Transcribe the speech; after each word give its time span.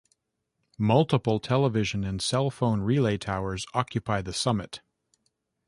Multiple 0.79 1.39
television 1.39 2.03
and 2.03 2.19
cell 2.23 2.49
phone 2.49 2.81
relay 2.81 3.19
towers 3.19 3.67
occupy 3.75 4.23
the 4.23 4.33
summit. 4.33 4.81